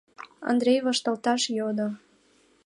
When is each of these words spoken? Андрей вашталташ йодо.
Андрей 0.49 0.79
вашталташ 0.87 1.41
йодо. 1.57 1.87